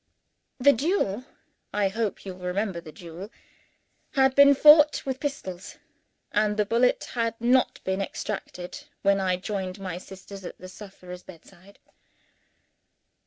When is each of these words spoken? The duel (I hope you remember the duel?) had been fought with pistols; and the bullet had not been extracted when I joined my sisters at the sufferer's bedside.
The 0.59 0.73
duel 0.73 1.25
(I 1.71 1.87
hope 1.89 2.25
you 2.25 2.33
remember 2.33 2.81
the 2.81 2.91
duel?) 2.91 3.29
had 4.13 4.33
been 4.33 4.55
fought 4.55 5.05
with 5.05 5.19
pistols; 5.19 5.77
and 6.31 6.57
the 6.57 6.65
bullet 6.65 7.03
had 7.13 7.39
not 7.39 7.83
been 7.83 8.01
extracted 8.01 8.85
when 9.03 9.19
I 9.19 9.35
joined 9.35 9.79
my 9.79 9.99
sisters 9.99 10.43
at 10.43 10.57
the 10.57 10.69
sufferer's 10.69 11.21
bedside. 11.21 11.77